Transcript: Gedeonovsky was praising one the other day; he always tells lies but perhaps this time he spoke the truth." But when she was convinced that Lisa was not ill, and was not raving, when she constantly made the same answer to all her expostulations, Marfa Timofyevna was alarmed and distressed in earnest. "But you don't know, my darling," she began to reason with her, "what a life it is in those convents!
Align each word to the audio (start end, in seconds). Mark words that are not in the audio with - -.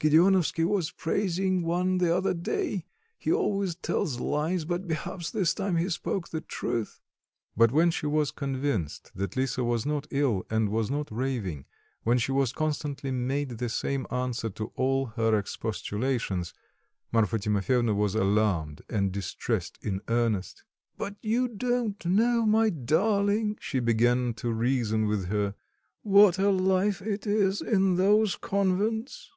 Gedeonovsky 0.00 0.64
was 0.64 0.90
praising 0.92 1.60
one 1.62 1.98
the 1.98 2.10
other 2.16 2.32
day; 2.32 2.86
he 3.18 3.30
always 3.30 3.74
tells 3.74 4.18
lies 4.18 4.64
but 4.64 4.88
perhaps 4.88 5.30
this 5.30 5.52
time 5.52 5.76
he 5.76 5.90
spoke 5.90 6.30
the 6.30 6.40
truth." 6.40 7.02
But 7.54 7.70
when 7.70 7.90
she 7.90 8.06
was 8.06 8.30
convinced 8.30 9.12
that 9.14 9.36
Lisa 9.36 9.62
was 9.62 9.84
not 9.84 10.06
ill, 10.10 10.46
and 10.48 10.70
was 10.70 10.90
not 10.90 11.10
raving, 11.12 11.66
when 12.02 12.16
she 12.16 12.32
constantly 12.54 13.10
made 13.10 13.50
the 13.58 13.68
same 13.68 14.06
answer 14.10 14.48
to 14.48 14.72
all 14.74 15.04
her 15.18 15.38
expostulations, 15.38 16.54
Marfa 17.12 17.38
Timofyevna 17.38 17.92
was 17.94 18.14
alarmed 18.14 18.80
and 18.88 19.12
distressed 19.12 19.78
in 19.82 20.00
earnest. 20.08 20.64
"But 20.96 21.16
you 21.20 21.46
don't 21.46 22.02
know, 22.06 22.46
my 22.46 22.70
darling," 22.70 23.58
she 23.60 23.80
began 23.80 24.32
to 24.36 24.50
reason 24.50 25.06
with 25.06 25.26
her, 25.26 25.54
"what 26.00 26.38
a 26.38 26.48
life 26.50 27.02
it 27.02 27.26
is 27.26 27.60
in 27.60 27.96
those 27.96 28.34
convents! 28.36 29.30